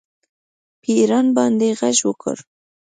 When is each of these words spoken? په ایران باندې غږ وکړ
په 0.81 0.89
ایران 0.99 1.27
باندې 1.37 1.67
غږ 1.79 1.97
وکړ 2.07 2.35